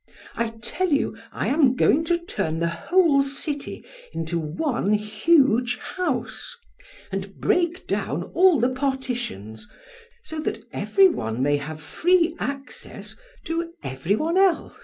I 0.35 0.55
tell 0.63 0.91
you 0.91 1.15
I 1.31 1.49
am 1.49 1.75
going 1.75 2.05
to 2.05 2.17
turn 2.17 2.57
the 2.59 2.67
whole 2.67 3.21
city 3.21 3.85
into 4.13 4.39
one 4.39 4.93
huge 4.95 5.77
house, 5.77 6.57
and 7.11 7.35
break 7.39 7.85
down 7.85 8.23
all 8.33 8.59
the 8.59 8.69
partitions, 8.69 9.69
so 10.23 10.39
that 10.39 10.65
every 10.73 11.07
one 11.07 11.43
may 11.43 11.57
have 11.57 11.79
free 11.79 12.35
access 12.39 13.15
to 13.45 13.73
every 13.83 14.15
one 14.15 14.39
else. 14.39 14.79